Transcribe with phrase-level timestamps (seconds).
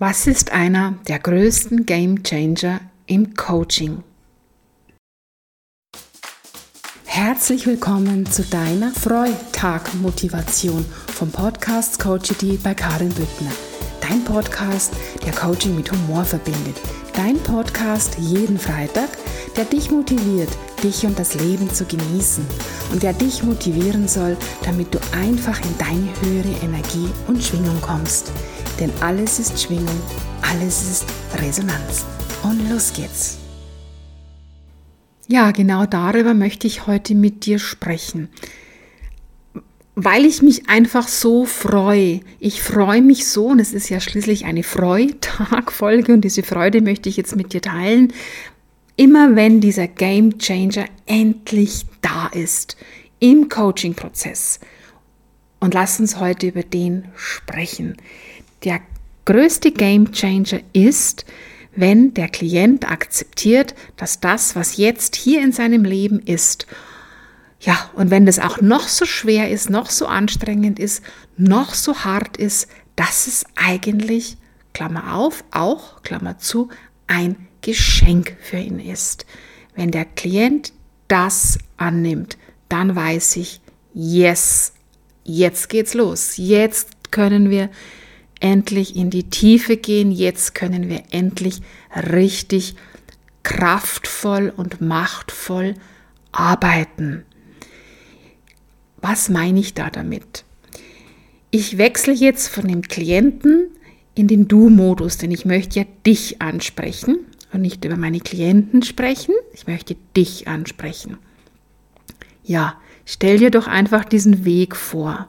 [0.00, 4.04] Was ist einer der größten Game Changer im Coaching?
[7.04, 13.50] Herzlich willkommen zu deiner Freitag-Motivation vom Podcast Coachity bei Karin Büttner.
[14.00, 14.92] Dein Podcast,
[15.26, 16.76] der Coaching mit Humor verbindet.
[17.12, 19.08] Dein Podcast jeden Freitag,
[19.56, 22.46] der dich motiviert, dich und das Leben zu genießen
[22.92, 28.30] und der dich motivieren soll, damit du einfach in deine höhere Energie und Schwingung kommst.
[28.80, 30.00] Denn alles ist Schwingung,
[30.42, 31.04] alles ist
[31.40, 32.04] Resonanz.
[32.42, 33.38] Und los geht's.
[35.26, 38.28] Ja, genau darüber möchte ich heute mit dir sprechen.
[39.94, 42.20] Weil ich mich einfach so freue.
[42.38, 47.08] Ich freue mich so, und es ist ja schließlich eine Freitagfolge, und diese Freude möchte
[47.08, 48.12] ich jetzt mit dir teilen.
[48.96, 52.76] Immer wenn dieser Game Changer endlich da ist
[53.18, 54.60] im Coaching-Prozess.
[55.60, 57.96] Und lass uns heute über den sprechen.
[58.64, 58.80] Der
[59.24, 61.24] größte Game Changer ist,
[61.76, 66.66] wenn der Klient akzeptiert, dass das, was jetzt hier in seinem Leben ist,
[67.60, 71.02] ja, und wenn das auch noch so schwer ist, noch so anstrengend ist,
[71.36, 74.36] noch so hart ist, dass es eigentlich,
[74.74, 76.68] Klammer auf, auch, Klammer zu,
[77.08, 79.26] ein Geschenk für ihn ist.
[79.74, 80.72] Wenn der Klient
[81.08, 83.60] das annimmt, dann weiß ich,
[83.92, 84.72] yes,
[85.24, 86.36] jetzt geht's los.
[86.36, 87.70] Jetzt können wir
[88.40, 90.10] endlich in die Tiefe gehen.
[90.10, 91.60] Jetzt können wir endlich
[91.94, 92.74] richtig
[93.42, 95.74] kraftvoll und machtvoll
[96.32, 97.24] arbeiten.
[99.00, 100.44] Was meine ich da damit?
[101.50, 103.68] Ich wechsle jetzt von dem Klienten
[104.14, 107.20] in den Du-Modus, denn ich möchte ja dich ansprechen
[107.52, 109.34] und nicht über meine Klienten sprechen.
[109.54, 111.16] Ich möchte dich ansprechen.
[112.44, 115.28] Ja, stell dir doch einfach diesen Weg vor.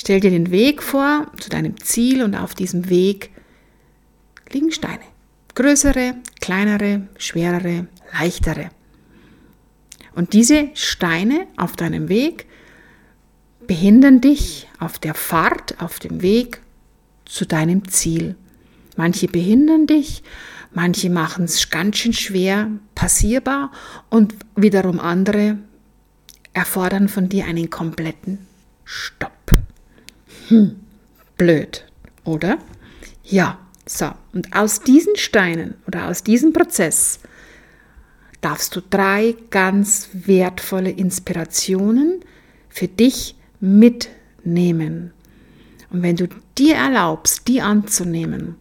[0.00, 3.30] Stell dir den Weg vor zu deinem Ziel und auf diesem Weg
[4.52, 5.02] liegen Steine.
[5.56, 8.70] Größere, kleinere, schwerere, leichtere.
[10.14, 12.46] Und diese Steine auf deinem Weg
[13.66, 16.60] behindern dich auf der Fahrt, auf dem Weg
[17.24, 18.36] zu deinem Ziel.
[18.96, 20.22] Manche behindern dich,
[20.72, 23.72] manche machen es ganz schön schwer passierbar
[24.10, 25.58] und wiederum andere
[26.52, 28.46] erfordern von dir einen kompletten
[28.84, 29.37] Stopp.
[30.48, 30.76] Hm,
[31.36, 31.84] blöd,
[32.24, 32.56] oder?
[33.22, 34.10] Ja, so.
[34.32, 37.20] Und aus diesen Steinen oder aus diesem Prozess
[38.40, 42.20] darfst du drei ganz wertvolle Inspirationen
[42.70, 45.12] für dich mitnehmen.
[45.90, 48.56] Und wenn du dir erlaubst, die anzunehmen,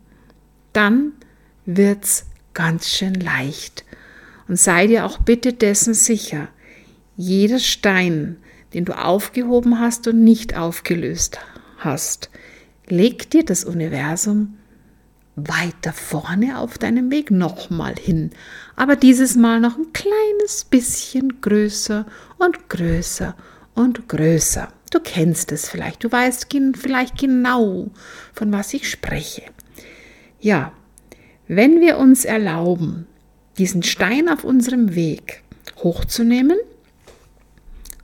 [0.74, 1.14] dann
[1.66, 3.86] wird es ganz schön leicht.
[4.50, 6.50] Und sei dir auch bitte dessen sicher,
[7.16, 8.38] jeder Stein,
[8.74, 11.40] den du aufgehoben hast und nicht aufgelöst
[11.78, 12.30] hast,
[12.88, 14.58] leg dir das Universum
[15.36, 18.32] weiter vorne auf deinem Weg nochmal hin,
[18.76, 22.08] aber dieses Mal noch ein kleines bisschen größer
[22.40, 23.36] und größer
[23.76, 24.70] und größer.
[24.90, 27.92] Du kennst es vielleicht, du weißt vielleicht genau,
[28.34, 29.44] von was ich spreche.
[30.40, 30.72] Ja,
[31.48, 33.06] wenn wir uns erlauben,
[33.58, 35.44] diesen Stein auf unserem Weg
[35.78, 36.58] hochzunehmen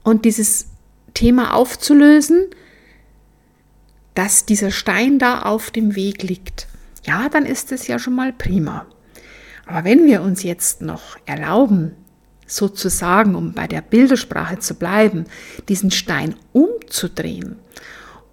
[0.02, 0.68] und dieses
[1.14, 2.46] Thema aufzulösen,
[4.14, 6.68] dass dieser Stein da auf dem Weg liegt,
[7.04, 8.86] ja, dann ist es ja schon mal prima.
[9.66, 11.96] Aber wenn wir uns jetzt noch erlauben,
[12.46, 15.24] sozusagen, um bei der Bildersprache zu bleiben,
[15.68, 17.56] diesen Stein umzudrehen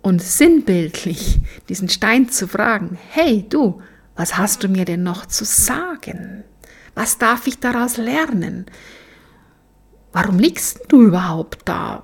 [0.02, 3.82] und sinnbildlich diesen Stein zu fragen, hey du,
[4.16, 6.44] was hast du mir denn noch zu sagen?
[6.96, 8.66] Was darf ich daraus lernen?
[10.12, 12.04] Warum liegst du überhaupt da?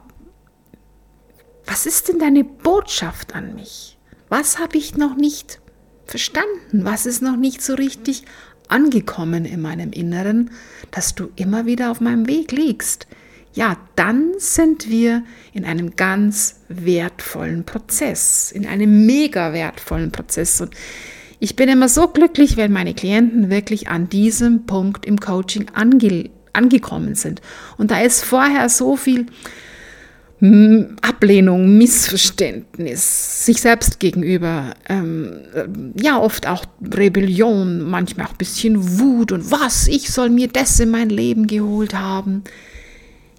[1.67, 3.97] Was ist denn deine Botschaft an mich?
[4.29, 5.59] Was habe ich noch nicht
[6.05, 6.83] verstanden?
[6.83, 8.23] Was ist noch nicht so richtig
[8.69, 10.51] angekommen in meinem Inneren,
[10.91, 13.07] dass du immer wieder auf meinem Weg liegst?
[13.53, 15.23] Ja, dann sind wir
[15.53, 20.61] in einem ganz wertvollen Prozess, in einem mega wertvollen Prozess.
[20.61, 20.75] Und
[21.39, 26.29] ich bin immer so glücklich, wenn meine Klienten wirklich an diesem Punkt im Coaching ange
[26.53, 27.41] angekommen sind.
[27.77, 29.27] Und da ist vorher so viel
[30.39, 35.31] Ablehnung, Missverständnis sich selbst gegenüber, ähm,
[35.99, 40.79] ja oft auch Rebellion, manchmal auch ein bisschen Wut und was, ich soll mir das
[40.79, 42.43] in mein Leben geholt haben.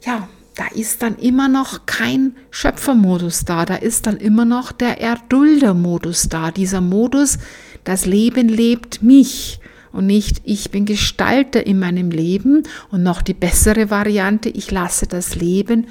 [0.05, 5.01] Ja, da ist dann immer noch kein Schöpfermodus da, da ist dann immer noch der
[5.01, 7.39] Erduldermodus da, dieser Modus,
[7.85, 9.61] das Leben lebt mich
[9.93, 15.07] und nicht ich bin Gestalter in meinem Leben und noch die bessere Variante, ich lasse
[15.07, 15.87] das Leben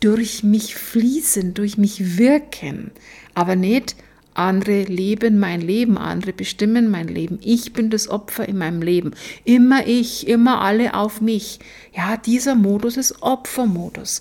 [0.00, 2.90] durch mich fließen, durch mich wirken,
[3.34, 3.96] aber nicht
[4.38, 7.38] andere leben mein Leben, andere bestimmen mein Leben.
[7.42, 9.12] Ich bin das Opfer in meinem Leben.
[9.44, 11.58] Immer ich, immer alle auf mich.
[11.92, 14.20] Ja, dieser Modus ist Opfermodus.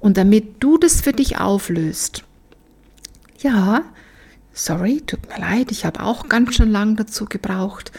[0.00, 2.24] Und damit du das für dich auflöst,
[3.40, 3.82] ja,
[4.52, 7.92] sorry, tut mir leid, ich habe auch ganz schön lang dazu gebraucht,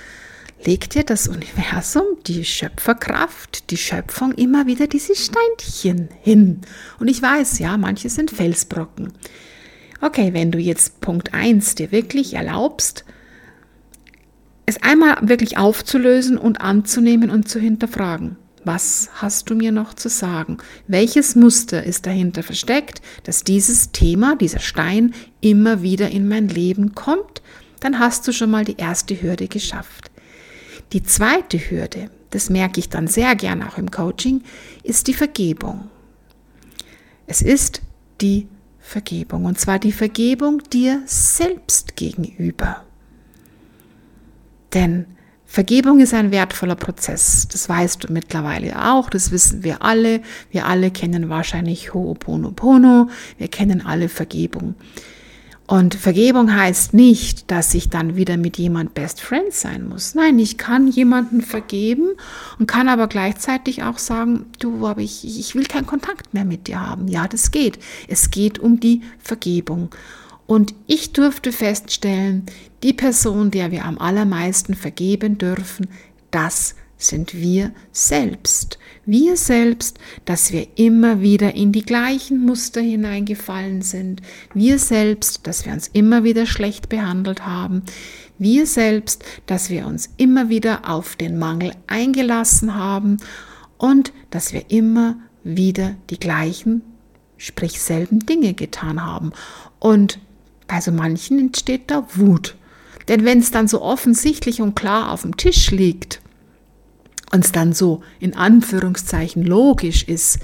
[0.64, 6.62] leg dir das Universum, die Schöpferkraft, die Schöpfung immer wieder diese Steinchen hin.
[7.00, 9.14] Und ich weiß, ja, manche sind Felsbrocken.
[10.02, 13.06] Okay, wenn du jetzt Punkt 1 dir wirklich erlaubst,
[14.66, 18.38] es einmal wirklich aufzulösen und anzunehmen und zu hinterfragen.
[18.64, 20.58] Was hast du mir noch zu sagen?
[20.88, 26.96] Welches Muster ist dahinter versteckt, dass dieses Thema, dieser Stein immer wieder in mein Leben
[26.96, 27.44] kommt?
[27.80, 30.10] Dann hast du schon mal die erste Hürde geschafft.
[30.94, 34.44] Die zweite Hürde, das merke ich dann sehr gern auch im Coaching,
[34.84, 35.90] ist die Vergebung.
[37.28, 37.82] Es ist
[38.22, 38.48] die
[38.80, 42.84] Vergebung und zwar die Vergebung dir selbst gegenüber.
[44.74, 45.06] Denn
[45.46, 47.48] Vergebung ist ein wertvoller Prozess.
[47.50, 49.10] Das weißt du mittlerweile auch.
[49.10, 50.22] Das wissen wir alle.
[50.52, 53.10] Wir alle kennen wahrscheinlich Ho'oponopono.
[53.38, 54.76] Wir kennen alle Vergebung.
[55.68, 60.14] Und Vergebung heißt nicht, dass ich dann wieder mit jemand Best Friend sein muss.
[60.14, 62.10] Nein, ich kann jemanden vergeben
[62.60, 66.68] und kann aber gleichzeitig auch sagen, du, aber ich, ich will keinen Kontakt mehr mit
[66.68, 67.08] dir haben.
[67.08, 67.80] Ja, das geht.
[68.08, 69.90] Es geht um die Vergebung.
[70.46, 72.46] Und ich durfte feststellen,
[72.84, 75.88] die Person, der wir am allermeisten vergeben dürfen,
[76.30, 76.76] das
[77.08, 78.80] sind wir selbst.
[79.06, 84.22] Wir selbst, dass wir immer wieder in die gleichen Muster hineingefallen sind.
[84.54, 87.84] Wir selbst, dass wir uns immer wieder schlecht behandelt haben.
[88.38, 93.18] Wir selbst, dass wir uns immer wieder auf den Mangel eingelassen haben
[93.78, 96.82] und dass wir immer wieder die gleichen,
[97.38, 99.32] sprich selben Dinge getan haben.
[99.80, 100.20] Und
[100.68, 102.56] bei so manchen entsteht da Wut.
[103.08, 106.22] Denn wenn es dann so offensichtlich und klar auf dem Tisch liegt,
[107.36, 110.40] und es dann so in Anführungszeichen logisch ist,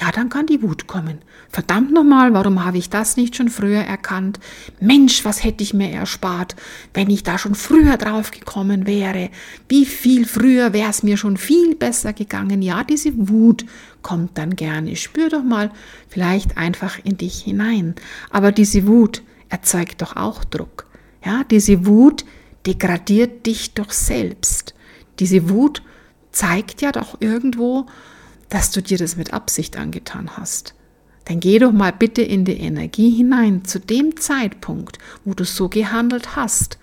[0.00, 1.18] ja, dann kann die Wut kommen.
[1.50, 4.40] Verdammt nochmal, warum habe ich das nicht schon früher erkannt?
[4.80, 6.56] Mensch, was hätte ich mir erspart,
[6.94, 9.28] wenn ich da schon früher drauf gekommen wäre?
[9.68, 12.62] Wie viel früher wäre es mir schon viel besser gegangen?
[12.62, 13.66] Ja, diese Wut
[14.00, 14.96] kommt dann gerne.
[14.96, 15.70] Spür doch mal
[16.08, 17.94] vielleicht einfach in dich hinein.
[18.30, 20.86] Aber diese Wut erzeugt doch auch Druck.
[21.22, 22.24] Ja, diese Wut
[22.64, 24.74] degradiert dich doch selbst.
[25.18, 25.82] Diese Wut
[26.32, 27.86] zeigt ja doch irgendwo,
[28.48, 30.74] dass du dir das mit Absicht angetan hast.
[31.26, 33.64] Dann geh doch mal bitte in die Energie hinein.
[33.64, 36.78] Zu dem Zeitpunkt, wo du so gehandelt hast,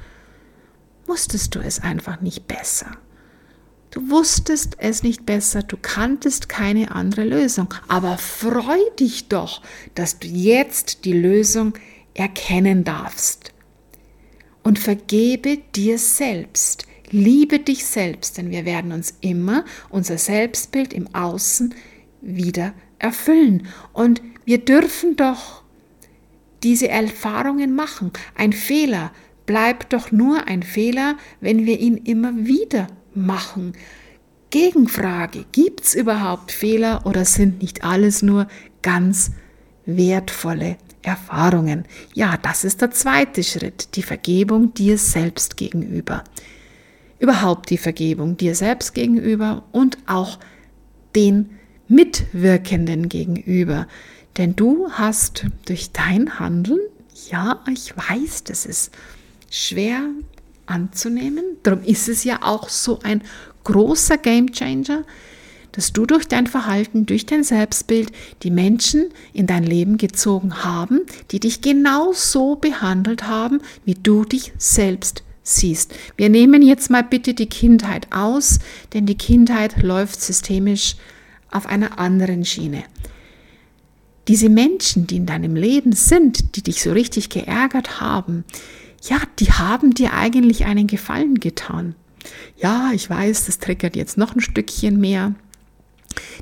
[1.06, 2.92] wusstest du es einfach nicht besser.
[3.92, 7.74] Du wusstest es nicht besser, du kanntest keine andere Lösung.
[7.88, 9.62] Aber freu dich doch,
[9.95, 11.74] dass du jetzt die Lösung
[12.13, 13.52] erkennen darfst.
[14.63, 16.86] Und vergebe dir selbst.
[17.11, 21.73] Liebe dich selbst, denn wir werden uns immer unser Selbstbild im Außen
[22.21, 23.67] wieder erfüllen.
[23.94, 25.63] Und wir dürfen doch
[26.63, 28.11] diese Erfahrungen machen.
[28.35, 29.11] Ein Fehler
[29.45, 33.73] bleibt doch nur ein Fehler, wenn wir ihn immer wieder machen.
[34.51, 38.47] Gegenfrage, gibt es überhaupt Fehler oder sind nicht alles nur
[38.81, 39.31] ganz
[39.85, 41.85] wertvolle Erfahrungen?
[42.13, 46.23] Ja, das ist der zweite Schritt, die Vergebung dir selbst gegenüber
[47.19, 50.40] überhaupt die Vergebung dir selbst gegenüber und auch
[51.16, 51.52] den
[51.88, 53.88] Mitwirkenden gegenüber.
[54.38, 56.80] Denn du hast durch dein Handeln,
[57.30, 58.92] ja, ich weiß, das ist
[59.49, 60.02] schwer
[60.66, 63.23] anzunehmen, darum ist es ja auch so ein
[63.64, 65.04] großer Gamechanger,
[65.71, 68.11] dass du durch dein Verhalten, durch dein Selbstbild
[68.44, 74.26] die Menschen in dein Leben gezogen haben, die dich genau so behandelt haben, wie du
[74.26, 75.23] dich selbst
[75.56, 75.94] siehst.
[76.18, 78.59] Wir nehmen jetzt mal bitte die Kindheit aus,
[78.94, 80.95] denn die Kindheit läuft systemisch
[81.51, 82.83] auf einer anderen Schiene.
[84.27, 88.44] Diese Menschen, die in deinem Leben sind, die dich so richtig geärgert haben,
[89.03, 91.95] ja, die haben dir eigentlich einen Gefallen getan.
[92.57, 95.33] Ja, ich weiß, das triggert jetzt noch ein Stückchen mehr.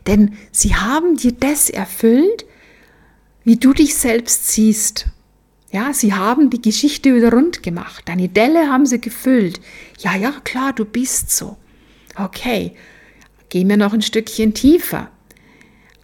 [0.05, 2.45] Denn sie haben dir das erfüllt,
[3.43, 5.07] wie du dich selbst siehst.
[5.71, 8.03] Ja, sie haben die Geschichte wieder rund gemacht.
[8.07, 9.59] Deine Delle haben sie gefüllt.
[9.99, 11.57] Ja, ja, klar, du bist so.
[12.15, 12.71] Okay,
[13.49, 15.09] gehen wir noch ein Stückchen tiefer.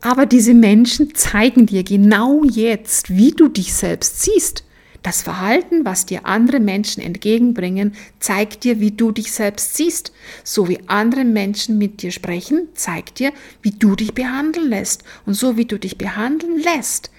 [0.02, 4.66] Aber diese Menschen zeigen dir genau jetzt, wie du dich selbst siehst.
[5.02, 10.14] Das Verhalten, was dir andere Menschen entgegenbringen, zeigt dir, wie du dich selbst siehst.
[10.44, 15.04] So wie andere Menschen mit dir sprechen, zeigt dir, wie du dich behandeln lässt.
[15.26, 17.12] Und so wie du dich behandeln lässt,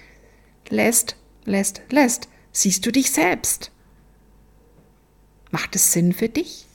[0.69, 3.71] lässt, lässt, lässt, siehst du dich selbst.
[5.51, 6.65] Macht es Sinn für dich?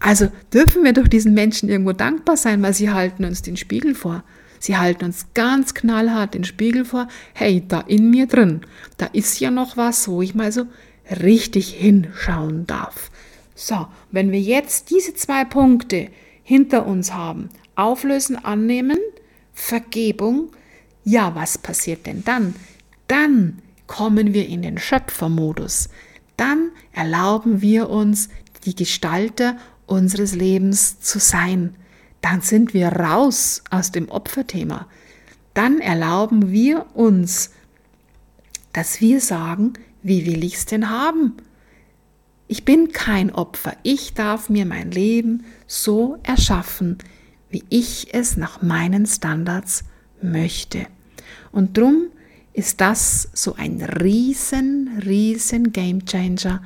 [0.00, 3.94] Also dürfen wir doch diesen Menschen irgendwo dankbar sein, weil sie halten uns den Spiegel
[3.94, 4.24] vor.
[4.58, 7.08] Sie halten uns ganz knallhart den Spiegel vor.
[7.34, 8.62] Hey, da in mir drin,
[8.96, 10.66] da ist ja noch was, wo ich mal so
[11.20, 13.10] richtig hinschauen darf.
[13.54, 16.08] So, wenn wir jetzt diese zwei Punkte
[16.42, 18.98] hinter uns haben, auflösen, annehmen,
[19.52, 20.50] Vergebung,
[21.04, 22.54] ja, was passiert denn dann?
[23.08, 23.58] Dann
[23.92, 25.90] kommen wir in den Schöpfermodus.
[26.38, 28.30] Dann erlauben wir uns,
[28.64, 31.74] die Gestalter unseres Lebens zu sein.
[32.22, 34.86] Dann sind wir raus aus dem Opferthema.
[35.52, 37.50] Dann erlauben wir uns,
[38.72, 41.34] dass wir sagen, wie will ich es denn haben?
[42.48, 43.76] Ich bin kein Opfer.
[43.82, 46.96] Ich darf mir mein Leben so erschaffen,
[47.50, 49.84] wie ich es nach meinen Standards
[50.22, 50.86] möchte.
[51.50, 52.06] Und drum
[52.54, 56.62] ist das so ein riesen, riesen Game Changer,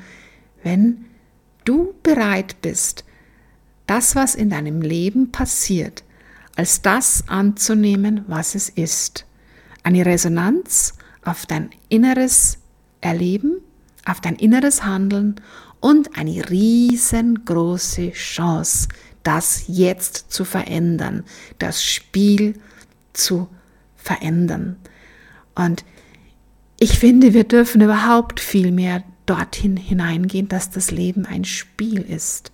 [0.62, 1.04] wenn
[1.64, 3.04] du bereit bist,
[3.86, 6.02] das, was in deinem Leben passiert,
[6.56, 9.26] als das anzunehmen, was es ist.
[9.82, 12.58] Eine Resonanz auf dein inneres
[13.00, 13.58] Erleben,
[14.04, 15.36] auf dein inneres Handeln
[15.80, 18.88] und eine riesengroße Chance,
[19.22, 21.24] das jetzt zu verändern,
[21.58, 22.58] das Spiel
[23.12, 23.48] zu
[23.96, 24.76] verändern.
[25.56, 25.84] Und
[26.78, 32.52] ich finde, wir dürfen überhaupt viel mehr dorthin hineingehen, dass das Leben ein Spiel ist.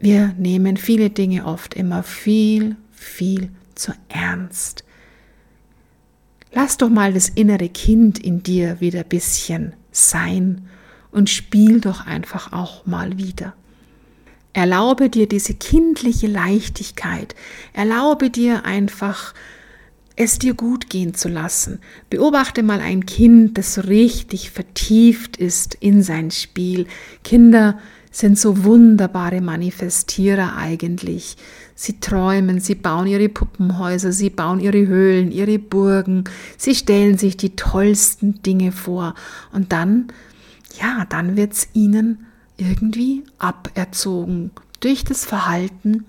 [0.00, 4.84] Wir nehmen viele Dinge oft immer viel, viel zu ernst.
[6.52, 10.68] Lass doch mal das innere Kind in dir wieder ein bisschen sein
[11.10, 13.54] und spiel doch einfach auch mal wieder.
[14.54, 17.34] Erlaube dir diese kindliche Leichtigkeit.
[17.72, 19.34] Erlaube dir einfach,
[20.16, 21.80] es dir gut gehen zu lassen.
[22.10, 26.86] Beobachte mal ein Kind, das so richtig vertieft ist in sein Spiel.
[27.24, 27.78] Kinder
[28.10, 31.36] sind so wunderbare Manifestierer eigentlich.
[31.74, 36.24] Sie träumen, sie bauen ihre Puppenhäuser, sie bauen ihre Höhlen, ihre Burgen,
[36.58, 39.14] sie stellen sich die tollsten Dinge vor
[39.52, 40.08] und dann,
[40.78, 42.26] ja, dann wird's ihnen
[42.58, 44.50] irgendwie aberzogen
[44.80, 46.04] durch das Verhalten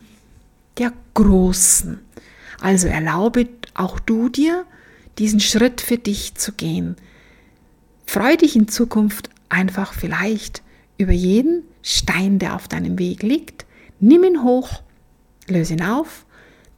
[0.77, 1.99] der Großen.
[2.59, 4.65] Also erlaube auch du dir,
[5.17, 6.95] diesen Schritt für dich zu gehen.
[8.05, 10.63] Freu dich in Zukunft einfach vielleicht
[10.97, 13.65] über jeden Stein, der auf deinem Weg liegt.
[13.99, 14.81] Nimm ihn hoch,
[15.47, 16.25] löse ihn auf,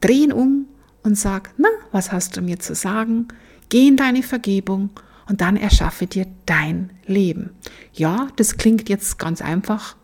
[0.00, 0.66] dreh ihn um
[1.02, 3.28] und sag, na, was hast du mir zu sagen?
[3.68, 4.90] Geh in deine Vergebung
[5.28, 7.50] und dann erschaffe dir dein Leben.
[7.92, 9.96] Ja, das klingt jetzt ganz einfach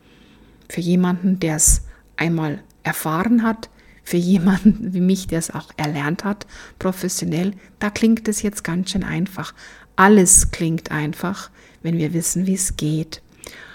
[0.68, 1.82] für jemanden, der es
[2.16, 3.68] einmal erfahren hat,
[4.02, 6.47] für jemanden wie mich, der es auch erlernt hat,
[6.78, 9.54] professionell, da klingt es jetzt ganz schön einfach.
[9.97, 11.50] Alles klingt einfach,
[11.82, 13.23] wenn wir wissen, wie es geht.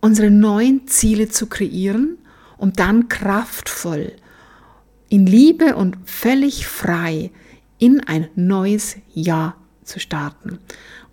[0.00, 2.18] unsere neuen Ziele zu kreieren,
[2.56, 4.12] um dann kraftvoll,
[5.08, 7.30] in Liebe und völlig frei
[7.78, 10.58] in ein neues Jahr zu starten.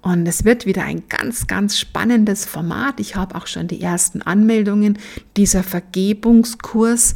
[0.01, 3.00] Und es wird wieder ein ganz, ganz spannendes Format.
[3.00, 5.00] Ich habe auch schon die ersten Anmeldungen.
[5.36, 7.15] Dieser Vergebungskurs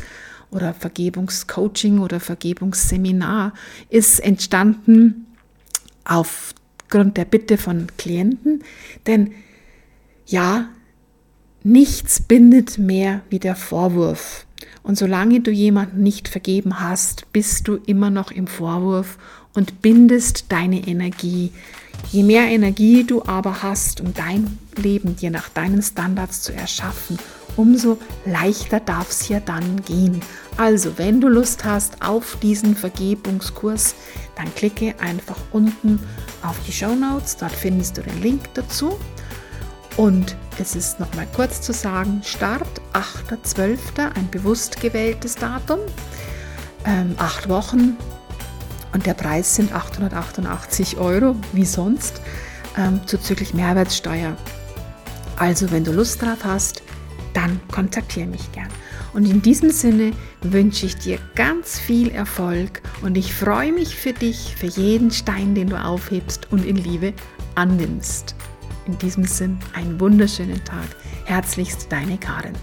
[0.50, 3.54] oder Vergebungscoaching oder Vergebungsseminar
[3.90, 5.28] ist entstanden
[6.04, 8.64] aufgrund der Bitte von Klienten.
[9.06, 9.34] Denn
[10.26, 10.70] ja,
[11.63, 14.46] nichts bindet mehr wie der Vorwurf.
[14.84, 19.18] Und solange du jemanden nicht vergeben hast, bist du immer noch im Vorwurf
[19.54, 21.51] und bindest deine Energie.
[22.12, 27.20] Je mehr Energie du aber hast, um dein Leben dir nach deinen Standards zu erschaffen,
[27.56, 30.22] umso leichter darf es ja dann gehen.
[30.58, 33.96] Also, wenn du Lust hast auf diesen Vergebungskurs,
[34.36, 36.00] dann klicke einfach unten
[36.42, 37.38] auf die Show Notes.
[37.38, 38.98] Dort findest du den Link dazu.
[40.00, 45.79] Und es ist nochmal kurz zu sagen, Start 8.12., ein bewusst gewähltes Datum,
[46.86, 47.98] ähm, acht Wochen
[48.94, 52.22] und der Preis sind 888 Euro, wie sonst,
[52.77, 54.38] ähm, zuzüglich Mehrwertsteuer.
[55.36, 56.82] Also wenn du Lust drauf hast,
[57.34, 58.70] dann kontaktiere mich gern.
[59.12, 64.13] Und in diesem Sinne wünsche ich dir ganz viel Erfolg und ich freue mich für
[64.13, 67.13] dich, für jeden Stein, den du aufhebst und in Liebe
[67.56, 68.34] annimmst.
[68.89, 70.88] In diesem Sinn einen wunderschönen Tag.
[71.25, 72.55] Herzlichst deine Karin.